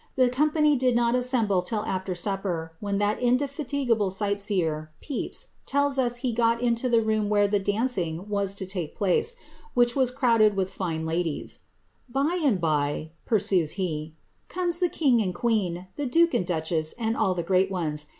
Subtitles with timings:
[0.15, 6.15] The company did not assemble till after supper, hat indefatigable sight seer, Pepys, tells us
[6.15, 9.35] he got into the room the dancing was to take place,
[9.75, 14.15] which was crowded with fine ^By and by," pursues he,
[14.49, 18.07] ^ comes the king and queen, the nd duchess, and all the grreat ones.